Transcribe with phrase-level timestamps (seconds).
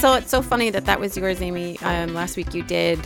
[0.00, 1.78] so it's so funny that that was yours, Amy.
[1.80, 2.98] Um, last week you did.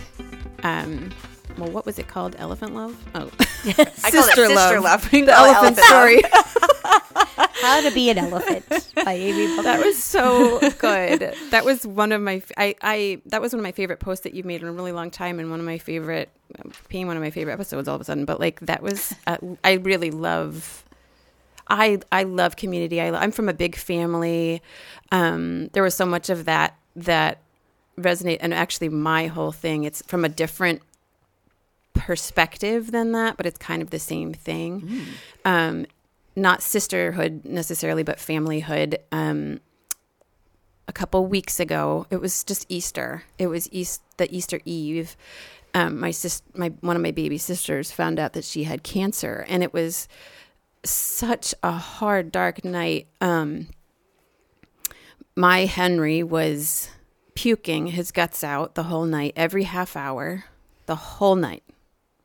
[0.62, 1.10] Um,
[1.58, 2.36] well, what was it called?
[2.38, 2.96] Elephant Love?
[3.14, 3.30] Oh,
[3.66, 4.84] I call it Sister sister Love.
[4.84, 5.10] love.
[5.10, 6.22] The call it elephant story.
[7.62, 9.62] How to Be an Elephant by Amy Booker.
[9.62, 11.34] that was so good.
[11.50, 12.42] That was one of my.
[12.56, 14.92] I, I that was one of my favorite posts that you've made in a really
[14.92, 16.30] long time, and one of my favorite,
[16.88, 18.24] being one of my favorite episodes all of a sudden.
[18.24, 20.84] But like that was, uh, I really love.
[21.68, 23.00] I I love community.
[23.00, 24.60] I, I'm from a big family.
[25.10, 27.38] Um, there was so much of that that
[27.98, 29.84] resonate, and actually, my whole thing.
[29.84, 30.82] It's from a different
[31.94, 34.82] perspective than that, but it's kind of the same thing.
[35.44, 35.86] Um,
[36.36, 38.96] not sisterhood necessarily, but familyhood.
[39.12, 39.60] Um,
[40.86, 43.22] a couple weeks ago, it was just Easter.
[43.38, 45.16] It was East the Easter Eve.
[45.72, 49.44] Um, my sis, my one of my baby sisters found out that she had cancer,
[49.48, 50.08] and it was
[50.84, 53.06] such a hard, dark night.
[53.20, 53.68] Um,
[55.36, 56.90] my Henry was
[57.34, 60.44] puking his guts out the whole night, every half hour,
[60.86, 61.64] the whole night.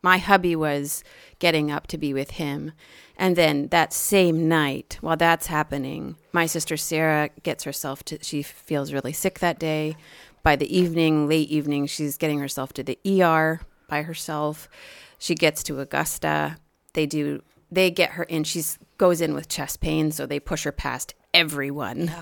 [0.01, 1.03] My hubby was
[1.39, 2.71] getting up to be with him.
[3.17, 8.41] And then that same night, while that's happening, my sister Sarah gets herself to, she
[8.43, 9.97] feels really sick that day.
[10.41, 14.69] By the evening, late evening, she's getting herself to the ER by herself.
[15.17, 16.57] She gets to Augusta.
[16.93, 18.45] They do, they get her in.
[18.45, 22.13] She's goes in with chest pain, so they push her past everyone.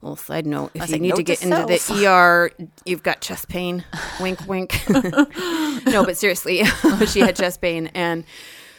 [0.00, 2.06] Little side note: if you need to get to into the.
[2.06, 2.50] ER,
[2.84, 3.84] you've got chest pain.
[4.20, 4.82] wink, wink.
[4.88, 6.64] no, but seriously,
[7.06, 8.24] she had chest pain, and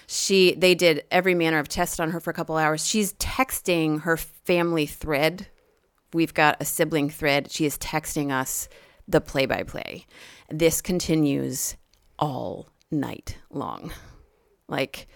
[0.07, 2.85] she they did every manner of test on her for a couple hours.
[2.85, 5.47] She's texting her family thread.
[6.13, 7.51] We've got a sibling thread.
[7.51, 8.69] She is texting us
[9.07, 10.05] the play by play.
[10.49, 11.75] This continues
[12.19, 13.91] all night long.
[14.67, 15.07] Like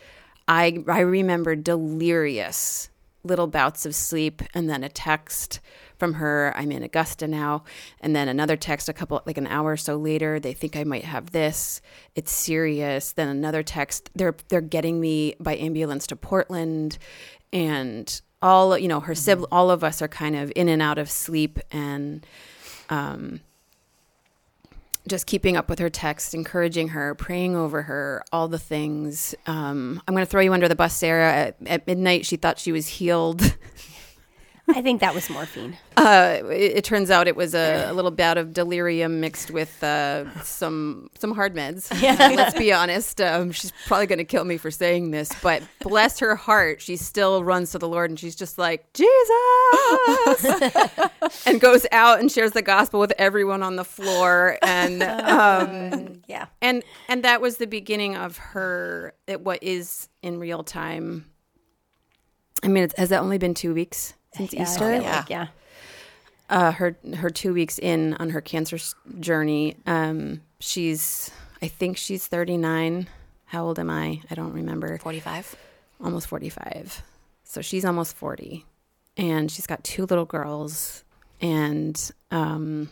[0.48, 2.90] I I remember delirious
[3.28, 5.60] little bouts of sleep and then a text
[5.98, 6.54] from her.
[6.56, 7.64] I'm in Augusta now.
[8.02, 10.84] And then another text a couple like an hour or so later they think I
[10.84, 11.82] might have this.
[12.16, 13.14] It's serious.
[13.14, 16.98] Then another text they're they're getting me by ambulance to Portland.
[17.52, 20.98] And all you know her sibling all of us are kind of in and out
[20.98, 21.60] of sleep.
[21.72, 22.26] And
[22.90, 23.42] um
[25.08, 29.36] just keeping up with her text, encouraging her, praying over her, all the things.
[29.46, 31.34] Um, I'm going to throw you under the bus, Sarah.
[31.34, 33.42] At, at midnight, she thought she was healed.
[34.70, 35.78] I think that was morphine.
[35.98, 39.84] Uh, it, it turns out it was a, a little bout of delirium mixed with
[39.84, 41.90] uh, some some hard meds.
[42.38, 43.20] Let's be honest.
[43.20, 46.98] Um, she's probably going to kill me for saying this, but bless her heart, she
[46.98, 50.46] still runs to the Lord and she's just like Jesus,
[51.48, 54.60] and goes out and shares the gospel with everyone on the floor.
[54.62, 56.46] And um, Yeah.
[56.62, 61.26] and and that was the beginning of her what is in real time.
[62.64, 64.94] I mean, has that only been two weeks since Yeah, Easter?
[64.96, 65.16] Yeah.
[65.18, 65.48] like, yeah.
[66.50, 68.78] uh, her her two weeks in on her cancer
[69.20, 69.76] journey.
[69.86, 73.08] Um, she's I think she's thirty nine.
[73.46, 74.22] How old am I?
[74.30, 74.98] I don't remember.
[74.98, 75.56] 45.
[76.04, 77.02] Almost forty five.
[77.44, 78.66] So she's almost forty,
[79.16, 81.04] and she's got two little girls.
[81.42, 82.90] And um,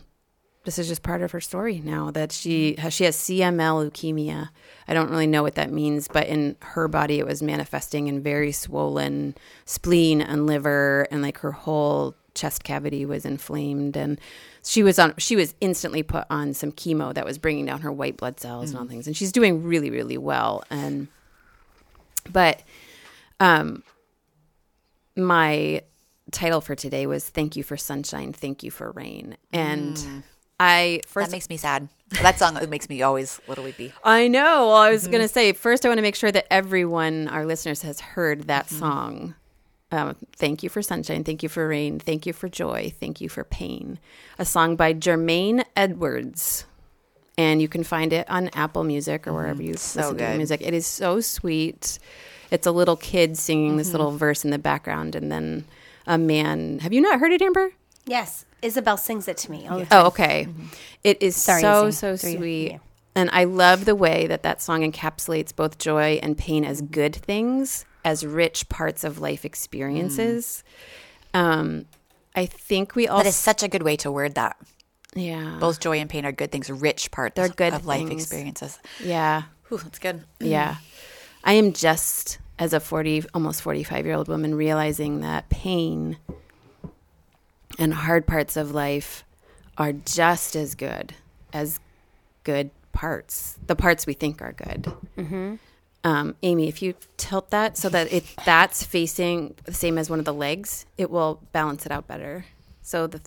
[0.66, 2.80] this is just part of her story now that she mm-hmm.
[2.82, 4.50] has, she has CML leukemia.
[4.88, 8.20] I don't really know what that means, but in her body, it was manifesting in
[8.20, 13.96] very swollen spleen and liver, and like her whole chest cavity was inflamed.
[13.96, 14.20] And
[14.64, 17.92] she was on she was instantly put on some chemo that was bringing down her
[17.92, 18.90] white blood cells and all mm-hmm.
[18.90, 19.06] things.
[19.06, 20.64] And she's doing really really well.
[20.68, 21.06] And
[22.28, 22.64] but
[23.38, 23.84] um,
[25.14, 25.82] my
[26.32, 29.96] title for today was "Thank you for sunshine, thank you for rain," and.
[29.96, 30.22] Mm.
[30.58, 31.88] I first That makes me sad.
[32.22, 33.92] That song makes me always a little weepy.
[34.04, 34.68] I know.
[34.68, 35.12] Well, I was mm-hmm.
[35.12, 38.44] going to say first, I want to make sure that everyone, our listeners, has heard
[38.44, 38.78] that mm-hmm.
[38.78, 39.34] song.
[39.92, 41.24] Um, thank you for sunshine.
[41.24, 41.98] Thank you for rain.
[41.98, 42.92] Thank you for joy.
[42.98, 43.98] Thank you for pain.
[44.38, 46.64] A song by Jermaine Edwards,
[47.38, 49.70] and you can find it on Apple Music or wherever mm-hmm.
[49.70, 50.60] you So listen to music.
[50.62, 51.98] It is so sweet.
[52.50, 55.64] It's a little kid singing this little verse in the background, and then
[56.06, 56.80] a man.
[56.80, 57.70] Have you not heard it, Amber?
[58.06, 58.44] Yes.
[58.62, 60.04] Isabel sings it to me all the time.
[60.04, 60.48] Oh, okay.
[61.04, 62.78] It is Sorry, so so sweet, Yeah.
[63.14, 67.14] and I love the way that that song encapsulates both joy and pain as good
[67.14, 70.64] things, as rich parts of life experiences.
[71.34, 71.86] Um,
[72.34, 74.56] I think we all, That is such a good way to word that.
[75.14, 78.78] yeah, Both joy and pain are good things, rich parts They're good of life experiences.
[79.02, 80.24] yeah, Whew, that's good.
[80.40, 80.76] yeah.
[81.44, 86.16] I am just as a forty, almost forty-five year old woman, realizing that pain
[87.78, 89.24] and hard parts of life
[89.78, 91.14] are just as good
[91.52, 91.80] as
[92.44, 94.92] good parts, the parts we think are good.
[96.04, 100.18] Um, Amy, if you tilt that so that it that's facing the same as one
[100.20, 102.44] of the legs, it will balance it out better.
[102.82, 103.20] So the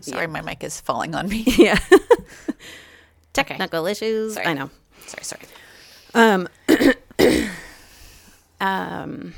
[0.00, 1.44] Sorry, my mic is falling on me.
[1.58, 1.78] Yeah.
[3.38, 3.56] Okay.
[3.56, 4.34] Technical issues.
[4.34, 4.46] Sorry.
[4.46, 4.70] I know.
[5.06, 5.42] Sorry, sorry.
[6.14, 6.48] Um,
[8.60, 9.34] um,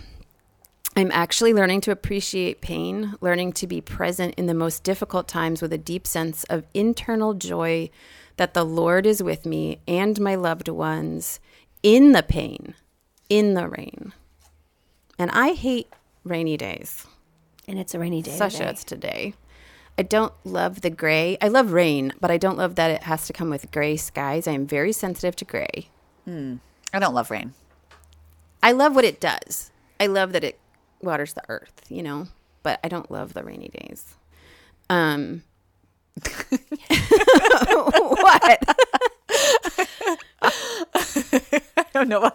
[0.97, 5.61] I'm actually learning to appreciate pain, learning to be present in the most difficult times
[5.61, 7.91] with a deep sense of internal joy
[8.37, 11.41] that the Lord is with me and my loved ones
[11.83, 12.75] in the pain,
[13.29, 14.13] in the rain.
[15.19, 15.93] And I hate
[16.23, 17.07] rainy days.
[17.67, 18.37] And it's a rainy day.
[18.37, 18.71] Sasha, today.
[18.71, 19.35] it's today.
[19.99, 21.37] I don't love the gray.
[21.41, 24.47] I love rain, but I don't love that it has to come with gray skies.
[24.47, 25.89] I am very sensitive to gray.
[26.25, 26.57] Hmm.
[26.93, 27.55] I don't love rain.
[28.63, 29.73] I love what it does.
[30.01, 30.59] I love that it
[31.05, 32.27] waters the earth, you know,
[32.63, 34.15] but I don't love the rainy days.
[34.91, 35.43] Um,
[36.91, 38.59] what?
[40.43, 42.33] I don't know why.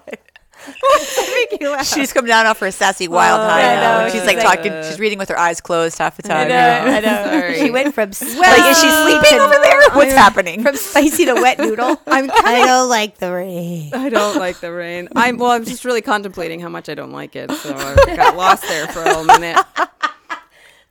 [1.83, 3.99] She's come down off her sassy wild high I now.
[4.05, 4.09] know.
[4.11, 4.71] She's like She's talking.
[4.71, 6.47] uh, she's reading with her eyes closed half the time.
[6.51, 7.23] I know.
[7.25, 7.59] Sorry.
[7.59, 9.89] She went from sweaty Like, is she sleeping over there?
[9.91, 10.61] What's happening?
[10.63, 12.01] from spicy to wet noodle.
[12.07, 13.93] I'm I don't like the rain.
[13.93, 15.09] I don't like the rain.
[15.15, 15.51] I'm well.
[15.51, 17.51] I'm just really contemplating how much I don't like it.
[17.51, 19.57] So I got lost there for a little minute.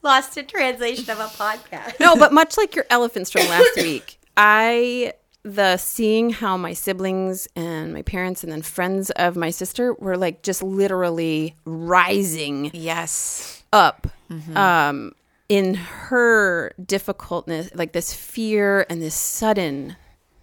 [0.01, 1.99] Lost in translation of a podcast.
[1.99, 5.13] No, but much like your elephants from last week, I
[5.55, 10.17] the seeing how my siblings and my parents and then friends of my sister were
[10.17, 13.65] like just literally rising yes.
[13.73, 14.07] up
[14.55, 15.15] um,
[15.49, 19.97] in her difficultness, like this fear and this sudden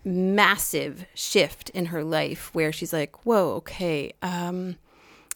[0.04, 4.76] massive shift in her life where she's like, whoa, okay, um,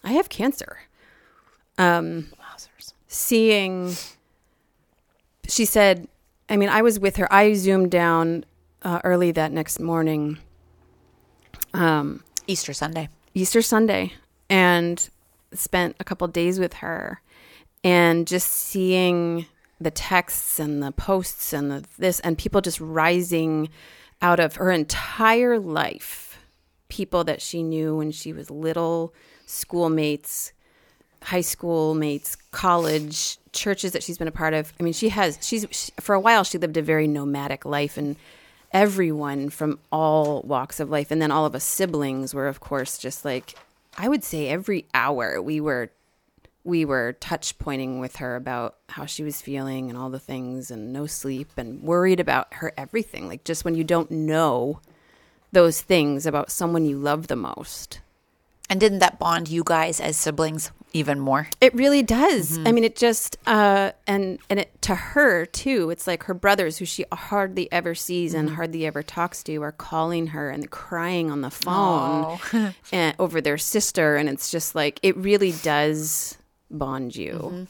[0.04, 0.80] I have cancer.
[1.78, 2.30] Um,
[3.08, 3.94] seeing,
[5.48, 6.08] she said,
[6.50, 7.32] I mean, I was with her.
[7.32, 8.46] I zoomed down
[8.82, 10.38] uh, early that next morning.
[11.74, 13.10] Um, Easter Sunday.
[13.34, 14.14] Easter Sunday
[14.50, 15.10] and
[15.54, 17.22] spent a couple days with her
[17.84, 19.46] and just seeing
[19.80, 23.70] the texts and the posts and the this and people just rising
[24.22, 26.40] out of her entire life
[26.90, 29.14] people that she knew when she was little
[29.46, 30.52] schoolmates
[31.24, 35.38] high school mates college churches that she's been a part of i mean she has
[35.42, 38.18] she's she, for a while she lived a very nomadic life and
[38.72, 41.12] everyone from all walks of life.
[41.12, 43.56] And then all of us siblings were of course just like
[43.98, 45.90] i would say every hour we were
[46.64, 50.70] we were touch pointing with her about how she was feeling and all the things
[50.70, 53.28] and no sleep and worried about her everything.
[53.28, 54.82] Like just when you don't know
[55.52, 58.02] those things about someone you love the most.
[58.70, 61.48] And didn't that bond you guys as siblings even more?
[61.62, 62.58] It really does.
[62.66, 65.90] I mean, it just uh, and and it to her too.
[65.90, 69.72] It's like her brothers, who she hardly ever sees and hardly ever talks to, are
[69.72, 72.40] calling her and crying on the phone
[72.92, 76.38] and over their sister, and it's just like it really does
[76.72, 77.68] bond you.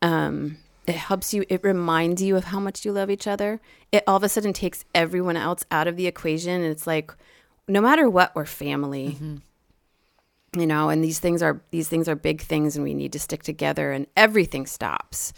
[0.00, 1.44] Um, it helps you.
[1.48, 3.60] It reminds you of how much you love each other.
[3.92, 7.12] It all of a sudden takes everyone else out of the equation, and it's like,
[7.68, 9.16] no matter what, we're family
[10.56, 13.18] you know and these things are these things are big things and we need to
[13.18, 15.32] stick together and everything stops.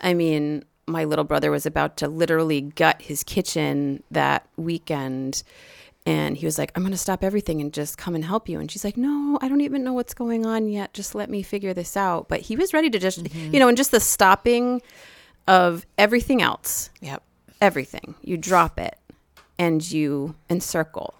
[0.00, 5.42] I mean my little brother was about to literally gut his kitchen that weekend
[6.04, 8.58] and he was like i'm going to stop everything and just come and help you.
[8.60, 10.92] And she's like no i don't even know what's going on yet.
[10.94, 12.28] Just let me figure this out.
[12.28, 13.52] But he was ready to just mm-hmm.
[13.54, 14.80] you know and just the stopping
[15.48, 17.22] of everything else Yep.
[17.60, 18.14] everything.
[18.22, 18.96] You drop it
[19.58, 21.14] and you encircle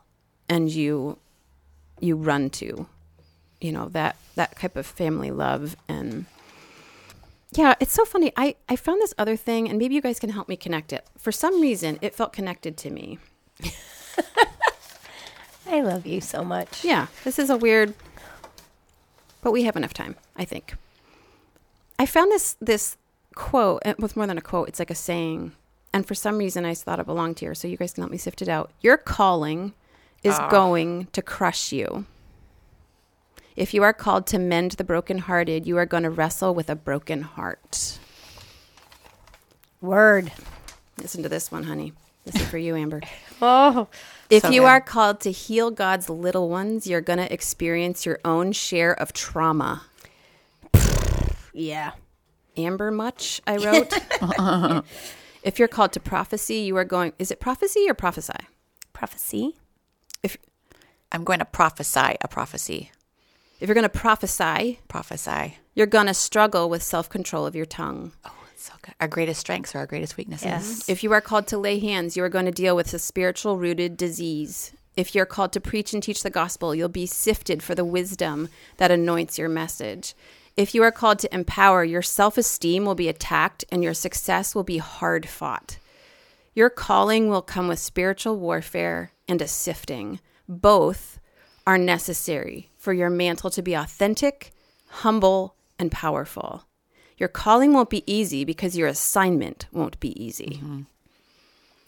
[0.48, 1.18] and you
[2.00, 2.86] you run to
[3.62, 5.76] you know that that type of family love.
[5.88, 6.26] And
[7.52, 8.32] yeah it's so funny.
[8.36, 11.06] I i found this other thing and maybe you guys can help me connect it.
[11.16, 13.18] For some reason it felt connected to me.
[15.70, 16.84] I love you so much.
[16.84, 17.94] yeah this is a weird
[19.40, 20.74] but we have enough time i think.
[21.98, 22.96] I found this this
[23.34, 25.52] quote uh, with more than a quote it's like a saying
[25.92, 28.18] and for some reason i thought it belonged here so you guys can help me
[28.18, 28.70] sift it out.
[28.80, 29.72] Your calling
[30.22, 30.50] is ah.
[30.50, 32.06] going to crush you
[33.56, 36.76] if you are called to mend the brokenhearted you are going to wrestle with a
[36.76, 37.98] broken heart
[39.80, 40.32] Word.
[41.00, 41.92] listen to this one honey
[42.24, 43.00] this is for you amber
[43.44, 43.88] Oh,
[44.30, 44.66] If So you good.
[44.68, 49.12] are called to heal God's little ones, you're going to experience your own share of
[49.12, 49.82] trauma.
[51.52, 51.92] yeah.
[52.56, 53.92] Amber much, I wrote.
[55.42, 58.32] if you're called to prophecy, you are going, is it prophecy or prophesy?
[58.92, 59.56] Prophecy.
[60.22, 60.36] If,
[61.10, 62.92] I'm going to prophesy a prophecy.
[63.62, 65.56] If you're going to prophesy, Prophesy.
[65.76, 68.10] you're going to struggle with self control of your tongue.
[68.24, 68.94] Oh, it's so good.
[69.00, 70.46] Our greatest strengths are our greatest weaknesses.
[70.46, 70.88] Yes.
[70.88, 73.58] If you are called to lay hands, you are going to deal with a spiritual
[73.58, 74.72] rooted disease.
[74.96, 78.48] If you're called to preach and teach the gospel, you'll be sifted for the wisdom
[78.78, 80.14] that anoints your message.
[80.56, 84.56] If you are called to empower, your self esteem will be attacked and your success
[84.56, 85.78] will be hard fought.
[86.52, 90.18] Your calling will come with spiritual warfare and a sifting.
[90.48, 91.20] Both
[91.64, 94.50] are necessary for your mantle to be authentic,
[94.88, 96.64] humble, and powerful.
[97.16, 100.58] Your calling won't be easy because your assignment won't be easy.
[100.60, 100.80] Mm-hmm.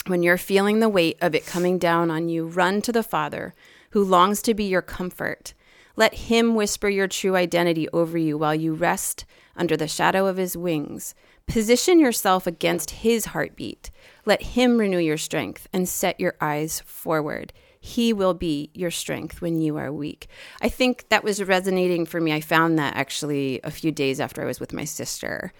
[0.07, 3.55] When you're feeling the weight of it coming down on you, run to the Father
[3.91, 5.53] who longs to be your comfort.
[5.97, 9.25] Let him whisper your true identity over you while you rest
[9.57, 11.17] under the shadow of his wings.
[11.49, 13.91] Position yourself against his heartbeat.
[14.25, 17.53] Let him renew your strength and set your eyes forward.
[17.85, 20.29] He will be your strength when you are weak.
[20.63, 22.33] I think that was resonating for me.
[22.33, 25.53] I found that actually a few days after I was with my sister.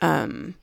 [0.00, 0.54] Um,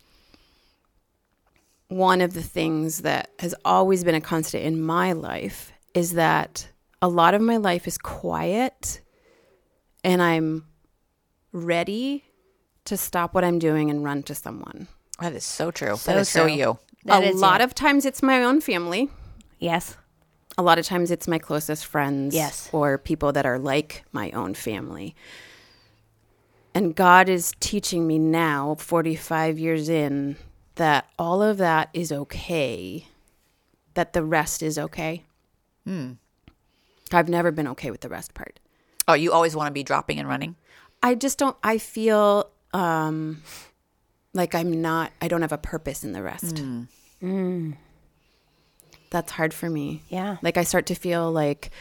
[1.89, 6.67] one of the things that has always been a constant in my life is that
[7.03, 9.00] a lot of my life is quiet
[10.03, 10.65] and I'm
[11.51, 12.24] ready
[12.86, 14.88] to stop what I'm doing and run to someone.
[15.22, 15.98] That is so true.
[15.98, 16.79] So that is so you.
[17.05, 17.65] That a lot you.
[17.65, 19.12] of times it's my own family.
[19.60, 19.96] Yes.
[20.60, 22.70] A lot of times it's my closest friends Yes.
[22.74, 25.16] or people that are like my own family.
[26.75, 30.36] And God is teaching me now, 45 years in,
[30.75, 33.08] that all of that is okay,
[33.94, 35.24] that the rest is okay.
[35.86, 36.13] Hmm.
[37.13, 38.60] I've never been okay with the rest part.
[39.08, 40.58] Oh, you always want to be dropping and running?
[41.01, 43.44] I just don't, I feel um,
[44.34, 46.60] like I'm not, I don't have a purpose in the rest.
[46.60, 46.82] Hmm.
[47.22, 47.72] Hmm.
[49.10, 50.04] That's hard for me.
[50.10, 50.38] Yeah.
[50.42, 51.72] Like I start to feel like,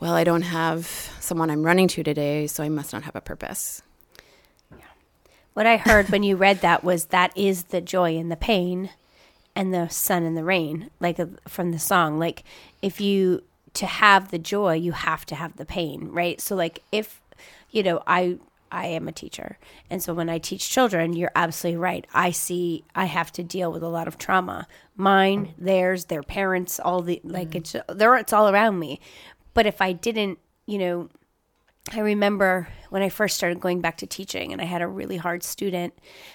[0.00, 0.86] well, I don't have
[1.20, 3.82] someone I'm running to today, so I must not have a purpose.
[5.52, 8.90] What I heard when you read that was that is the joy and the pain
[9.54, 11.18] and the sun and the rain, like
[11.48, 12.18] from the song.
[12.18, 12.44] Like
[12.82, 13.42] if you
[13.74, 16.40] to have the joy, you have to have the pain, right?
[16.40, 17.20] So like if
[17.70, 18.38] you know, I
[18.70, 19.58] I am a teacher.
[19.88, 22.06] And so when I teach children, you're absolutely right.
[22.14, 24.66] I see I have to deal with a lot of trauma.
[24.96, 29.00] Mine, theirs, their parents, all the like it's there it's all around me.
[29.54, 31.08] But if I didn't, you know,
[31.92, 35.16] I remember when I first started going back to teaching, and I had a really
[35.16, 35.94] hard student,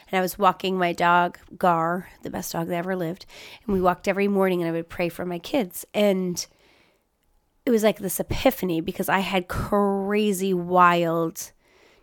[0.10, 3.26] and I was walking my dog, Gar, the best dog that ever lived,
[3.66, 5.86] and we walked every morning, and I would pray for my kids.
[5.94, 6.46] And
[7.66, 11.52] it was like this epiphany because I had crazy, wild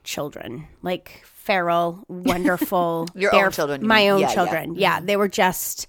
[0.05, 4.35] children, like feral, wonderful, Your own children, my own Yeah, yeah.
[4.35, 4.75] children.
[4.77, 5.87] Yeah, they were just,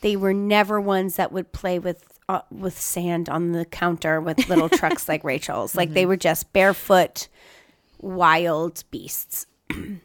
[0.00, 4.48] they were never ones that would play with uh, with sand on the counter with
[4.48, 5.76] little trucks like Rachel's.
[5.76, 5.94] Like Mm-hmm.
[5.94, 7.28] they were just barefoot,
[8.00, 9.46] wild beasts.
[9.70, 10.00] and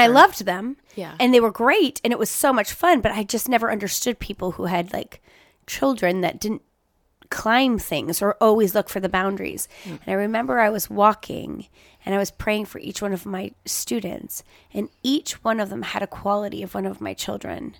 [0.00, 0.76] I loved them.
[0.94, 1.14] Yeah.
[1.20, 4.18] And they were great and it was so much fun, but I just never understood
[4.18, 5.22] people who had like
[5.66, 6.62] children that didn't
[7.32, 9.66] climb things or always look for the boundaries.
[9.84, 9.90] Hmm.
[9.90, 11.66] And I remember I was walking
[12.04, 14.42] and I was praying for each one of my students,
[14.74, 17.76] and each one of them had a quality of one of my children.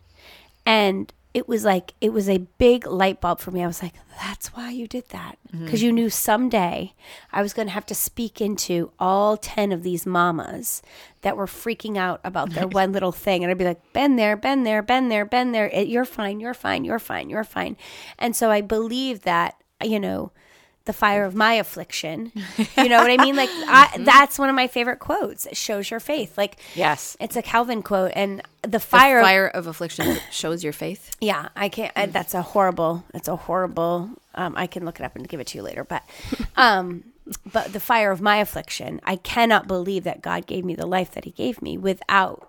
[0.65, 3.63] And it was like, it was a big light bulb for me.
[3.63, 5.39] I was like, that's why you did that.
[5.53, 5.65] Mm-hmm.
[5.65, 6.93] Because you knew someday
[7.33, 10.83] I was going to have to speak into all 10 of these mamas
[11.23, 13.43] that were freaking out about their one little thing.
[13.43, 15.69] And I'd be like, been there, been there, been there, been there.
[15.69, 17.77] It, you're fine, you're fine, you're fine, you're fine.
[18.19, 20.33] And so I believe that, you know,
[20.85, 22.33] the fire of my affliction.
[22.77, 23.37] You know what I mean?
[23.37, 25.47] Like I, that's one of my favorite quotes.
[25.47, 26.37] It shows your faith.
[26.37, 27.17] Like Yes.
[27.21, 29.19] it's a Calvin quote, and the The fire.
[29.19, 31.15] of- fire of affliction shows your faith.
[31.21, 31.93] yeah, I can't.
[31.95, 33.05] I, that's a horrible.
[33.15, 34.11] It's a horrible.
[34.35, 35.85] Um, I can look it up and give it to you later.
[35.85, 36.03] But,
[36.57, 37.05] um,
[37.53, 39.01] but the fire of my affliction.
[39.05, 42.49] I cannot believe that God gave me the life that He gave me without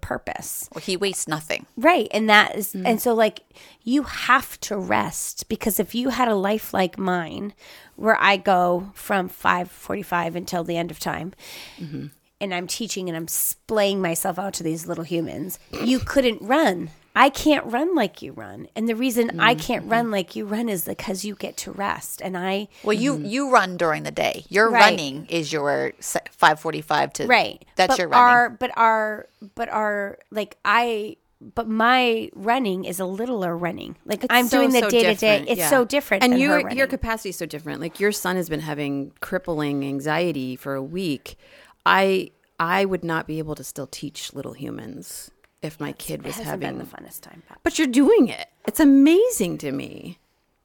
[0.00, 0.68] purpose.
[0.74, 1.66] Well, he wastes nothing.
[1.76, 2.08] Right.
[2.12, 2.86] And that is, mm-hmm.
[2.86, 3.40] and so like
[3.82, 7.54] you have to rest because if you had a life like mine
[7.96, 11.32] where I go from 545 until the end of time
[11.78, 12.06] mm-hmm.
[12.40, 16.90] and I'm teaching and I'm splaying myself out to these little humans, you couldn't run.
[17.16, 18.66] I can't run like you run.
[18.74, 19.64] And the reason I mm-hmm.
[19.64, 22.20] can't run like you run is because you get to rest.
[22.20, 23.26] And I, Well, you mm-hmm.
[23.26, 24.44] you run during the day.
[24.48, 24.90] Your Right.
[24.90, 25.92] running is your
[26.32, 27.64] five forty five to right.
[27.76, 28.24] That's but your running.
[28.24, 31.16] Our, but our, but our, like I,
[31.54, 33.96] but my running is a littler running.
[34.04, 35.44] Like I'm so, doing the so day to day.
[35.46, 35.70] It's yeah.
[35.70, 36.24] so different.
[36.24, 36.76] and than your running.
[36.76, 37.80] your capacity is so different.
[37.80, 41.38] Like your son has been having crippling anxiety for a week.
[41.86, 45.30] I I would not be able to still teach little humans
[45.64, 46.78] if my kid was hasn't having.
[46.78, 47.42] the funnest time.
[47.48, 47.58] Pat.
[47.62, 48.48] but you're doing it.
[48.66, 50.18] It's amazing to me.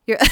[0.05, 0.17] You're.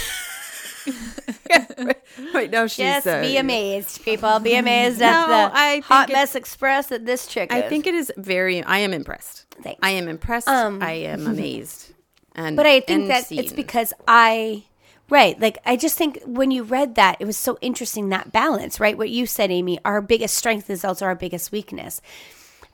[2.34, 4.40] right now she's Just uh, be amazed, people.
[4.40, 7.70] Be amazed No, at the I hot mess express that this chick I is.
[7.70, 8.64] think it is very.
[8.64, 9.46] I am impressed.
[9.62, 9.80] Thanks.
[9.84, 10.48] I am impressed.
[10.48, 11.94] I am amazed.
[12.36, 14.64] And But I think that it's because I,
[15.10, 15.40] right?
[15.40, 18.98] Like I just think when you read that, it was so interesting that balance, right?
[18.98, 19.80] What you said, Amy.
[19.84, 22.02] Our biggest strength is also our biggest weakness.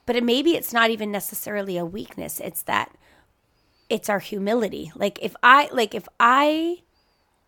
[0.05, 2.39] But it, maybe it's not even necessarily a weakness.
[2.39, 2.91] It's that
[3.89, 4.91] it's our humility.
[4.95, 6.79] Like if I like if I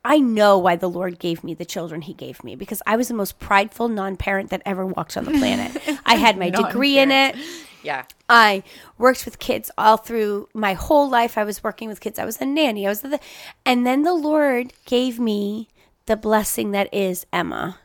[0.03, 3.07] I know why the Lord gave me the children he gave me because I was
[3.07, 5.81] the most prideful non-parent that ever walked on the planet.
[6.05, 7.35] I had my degree in it.
[7.81, 8.05] Yeah.
[8.29, 8.63] I
[8.97, 11.37] worked with kids all through my whole life.
[11.37, 12.19] I was working with kids.
[12.19, 12.85] I was a nanny.
[12.85, 13.19] I was the,
[13.65, 15.69] and then the Lord gave me
[16.05, 17.79] the blessing that is Emma,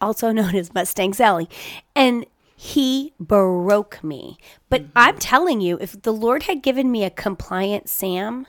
[0.00, 1.48] also known as Mustang Sally,
[1.94, 4.38] and He broke me.
[4.68, 4.92] But mm-hmm.
[4.96, 8.46] I'm telling you, if the Lord had given me a compliant Sam,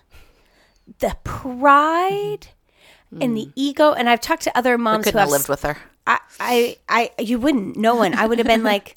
[0.99, 2.47] the pride
[3.13, 3.21] mm-hmm.
[3.21, 3.53] and the mm.
[3.55, 5.77] ego, and I've talked to other moms who have have lived with her.
[6.05, 7.75] I, I, I, you wouldn't.
[7.75, 8.13] No one.
[8.13, 8.95] I would have been like,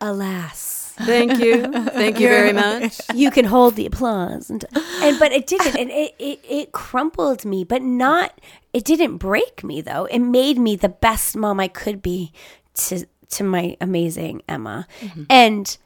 [0.00, 1.62] alas, Thank you.
[1.90, 3.00] Thank you very much.
[3.14, 4.64] you can hold the applause, and,
[5.02, 5.76] and but it didn't.
[5.76, 8.40] And it, it, it crumpled me, but not.
[8.72, 10.04] It didn't break me though.
[10.06, 12.32] It made me the best mom I could be
[12.74, 15.24] to to my amazing Emma, mm-hmm.
[15.30, 15.76] and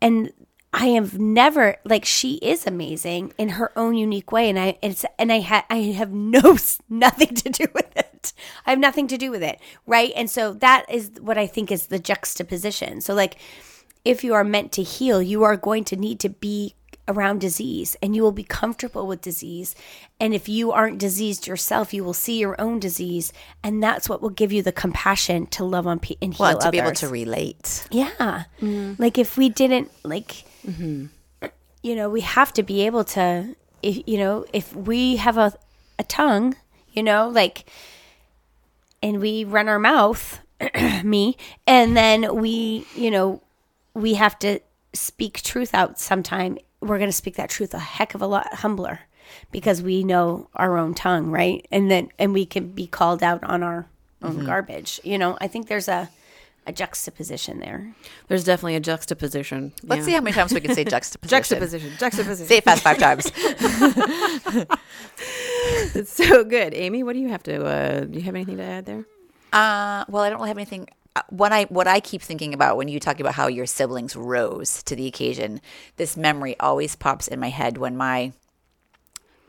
[0.00, 0.32] and
[0.72, 5.04] I have never like she is amazing in her own unique way, and I it's
[5.18, 6.56] and I ha- I have no
[6.88, 8.32] nothing to do with it.
[8.64, 10.12] I have nothing to do with it, right?
[10.16, 13.00] And so that is what I think is the juxtaposition.
[13.00, 13.36] So like,
[14.04, 16.74] if you are meant to heal, you are going to need to be
[17.08, 19.74] around disease, and you will be comfortable with disease.
[20.20, 23.32] And if you aren't diseased yourself, you will see your own disease,
[23.62, 26.58] and that's what will give you the compassion to love on pe- and heal Well,
[26.58, 27.86] to be able to relate.
[27.90, 28.44] Yeah.
[28.60, 29.02] Mm-hmm.
[29.02, 31.06] Like if we didn't like mm-hmm.
[31.82, 35.52] you know, we have to be able to if you know, if we have a
[35.98, 36.56] a tongue,
[36.92, 37.64] you know, like
[39.02, 40.40] and we run our mouth,
[41.04, 41.36] me,
[41.66, 43.42] and then we, you know,
[43.94, 44.60] we have to
[44.92, 46.58] speak truth out sometime.
[46.82, 49.00] We're going to speak that truth a heck of a lot humbler
[49.50, 51.66] because we know our own tongue, right?
[51.70, 53.86] And then and we can be called out on our
[54.22, 55.00] own garbage.
[55.04, 56.10] You know, I think there's a
[56.64, 57.92] a juxtaposition there.
[58.28, 59.72] There's definitely a juxtaposition.
[59.82, 60.04] Let's Yeah.
[60.06, 61.28] see how many times we can say juxtaposition.
[61.38, 61.90] juxtaposition.
[61.98, 62.46] Juxtaposition.
[62.46, 63.32] Say it fast five times.
[65.94, 66.74] It's so good.
[66.74, 67.64] Amy, what do you have to?
[67.64, 69.04] Uh, do you have anything to add there?
[69.52, 70.88] Uh, well, I don't really have anything.
[71.28, 74.82] What I what I keep thinking about when you talk about how your siblings rose
[74.84, 75.60] to the occasion,
[75.96, 78.32] this memory always pops in my head when my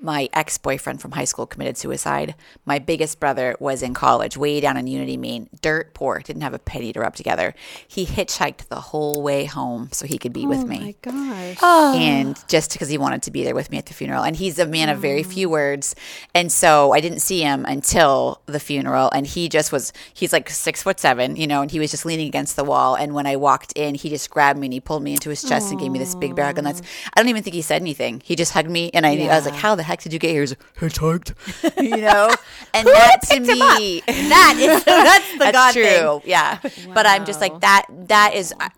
[0.04, 2.36] my ex boyfriend from high school committed suicide.
[2.66, 6.54] My biggest brother was in college, way down in Unity, Maine, dirt poor, didn't have
[6.54, 7.56] a penny to rub together.
[7.88, 10.96] He hitchhiked the whole way home so he could be with oh me.
[11.06, 11.64] Oh My gosh.
[11.98, 14.24] and just because he wanted to be there with me at the funeral.
[14.24, 15.96] And he's a man of very few words,
[16.34, 19.10] and so I didn't see him until the funeral.
[19.14, 22.06] And he just was he's like six foot seven, you know, and he was just
[22.06, 22.96] leaning against the wall.
[22.96, 25.42] And when I walked in, he just grabbed me and he pulled me into his
[25.42, 26.58] chest and gave me this big hug.
[26.58, 26.82] And that's
[27.14, 28.22] I don't even think he said anything.
[28.24, 30.30] He just hugged me, and I I was like, "How the heck did you get
[30.32, 30.56] here?" He was
[30.94, 32.34] hitchhiked, you know.
[32.74, 35.84] And that to me, That is that's the that's God true.
[35.84, 36.22] thing.
[36.26, 36.60] Yeah.
[36.94, 38.70] But I'm just like that that is uh,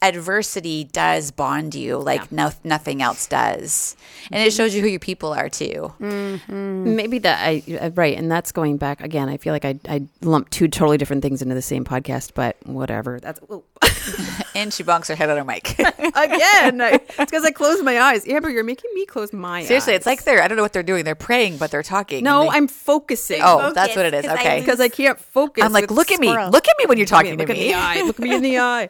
[0.00, 3.96] adversity does bond you like no, nothing else does.
[4.30, 5.92] And it shows you who your people are too.
[6.00, 9.28] Maybe that I uh, right, and that's going back again.
[9.28, 12.56] I feel like I I lumped two totally different things into the same podcast, but
[12.64, 13.20] whatever.
[13.20, 13.40] That's.
[14.54, 15.78] And she bonks her head on her mic.
[15.78, 16.80] again.
[16.82, 18.28] I, it's because I closed my eyes.
[18.28, 19.96] Amber, you're making me close my Seriously, eyes.
[20.00, 21.04] it's like they're I don't know what they're doing.
[21.06, 22.22] They're praying, but they're talking.
[22.22, 23.40] no, they- I'm focusing.
[23.42, 24.26] Oh, that's what it is.
[24.26, 24.60] Focus, 'cause I Okay.
[24.60, 25.64] because I can't focus.
[25.64, 26.28] I'm like, look at me.
[26.28, 27.64] Look at me when you're talking look to at me.
[27.64, 28.02] In the eye.
[28.02, 28.88] Look me in the eye.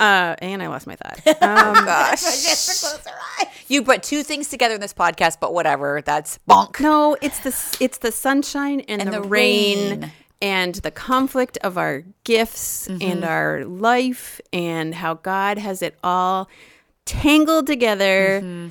[0.00, 1.20] Uh, and I lost my thought.
[1.42, 2.22] Um, Gosh.
[3.68, 6.02] You put two things together in this podcast, but whatever.
[6.04, 6.80] That's bonk.
[6.80, 10.12] no, it's the it's the sunshine and, And the, the rain, rain.
[10.40, 13.24] And the conflict of our gifts and mm-hmm.
[13.24, 16.48] our life and how God has it all
[17.04, 18.40] tangled together.
[18.42, 18.68] Mm-hmm.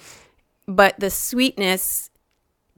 [0.67, 2.09] But the sweetness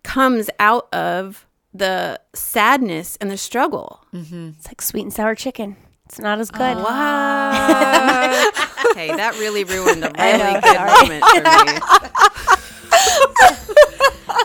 [0.04, 4.06] comes out of the sadness and the struggle.
[4.14, 4.52] Mm-hmm.
[4.58, 5.76] It's like sweet and sour chicken.
[6.06, 6.78] It's not as good.
[6.80, 8.52] Ah.
[8.52, 8.94] Wow.
[8.96, 12.26] hey, that really ruined a really know, good moment for me.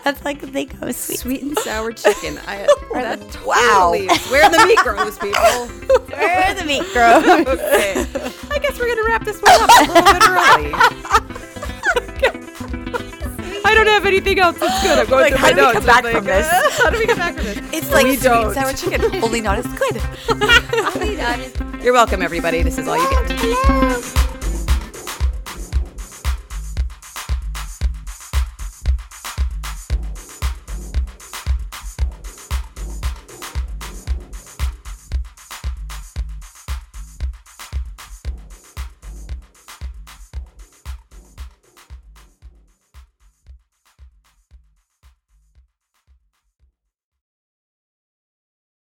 [0.05, 1.19] That's like they go sweet.
[1.19, 2.39] Sweet and sour chicken.
[2.47, 3.91] I, that Wow.
[3.93, 5.41] totally is where the meat grows, people.
[6.15, 7.25] Where the meat grows?
[7.49, 8.07] Okay.
[8.51, 10.73] I guess we're gonna wrap this one up a little bit early.
[13.67, 14.99] I don't have anything else that's good.
[14.99, 15.75] I'm going Like, how my do we notes.
[15.79, 16.47] come back I'm from this?
[16.47, 17.59] uh, how do we come back from this?
[17.73, 18.55] It's like We sweet and don't.
[18.55, 19.97] sour chicken, only not as good.
[21.83, 22.63] You're welcome, everybody.
[22.63, 24.24] This is all you get.